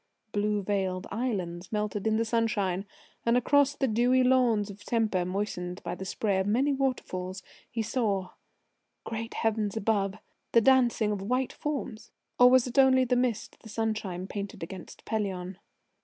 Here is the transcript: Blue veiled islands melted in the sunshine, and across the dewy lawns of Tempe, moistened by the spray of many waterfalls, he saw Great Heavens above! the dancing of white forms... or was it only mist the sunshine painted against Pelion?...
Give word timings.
Blue 0.31 0.63
veiled 0.63 1.05
islands 1.11 1.71
melted 1.71 2.07
in 2.07 2.17
the 2.17 2.25
sunshine, 2.25 2.87
and 3.23 3.37
across 3.37 3.75
the 3.75 3.87
dewy 3.87 4.23
lawns 4.23 4.71
of 4.71 4.83
Tempe, 4.83 5.23
moistened 5.25 5.79
by 5.83 5.93
the 5.93 6.05
spray 6.05 6.39
of 6.39 6.47
many 6.47 6.73
waterfalls, 6.73 7.43
he 7.69 7.83
saw 7.83 8.31
Great 9.03 9.35
Heavens 9.35 9.77
above! 9.77 10.15
the 10.53 10.59
dancing 10.61 11.11
of 11.11 11.21
white 11.21 11.53
forms... 11.53 12.09
or 12.39 12.49
was 12.49 12.65
it 12.65 12.79
only 12.79 13.05
mist 13.15 13.57
the 13.61 13.69
sunshine 13.69 14.25
painted 14.25 14.63
against 14.63 15.05
Pelion?... 15.05 15.59